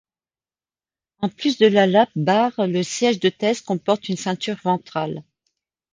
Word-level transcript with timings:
En 1.19 1.29
plus 1.29 1.59
de 1.59 1.67
la 1.67 1.85
lap 1.85 2.09
bar, 2.15 2.53
le 2.57 2.81
siège 2.81 3.19
de 3.19 3.29
test 3.29 3.63
comporte 3.63 4.09
une 4.09 4.17
ceinture 4.17 4.57
ventrale. 4.63 5.23